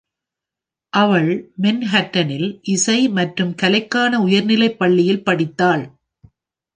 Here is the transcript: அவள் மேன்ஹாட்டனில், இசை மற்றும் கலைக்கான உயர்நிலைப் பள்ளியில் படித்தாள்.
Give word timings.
அவள் 0.93 1.29
மேன்ஹாட்டனில், 1.61 2.47
இசை 2.67 3.09
மற்றும் 3.09 3.55
கலைக்கான 3.55 4.19
உயர்நிலைப் 4.21 4.79
பள்ளியில் 4.79 5.23
படித்தாள். 5.23 5.83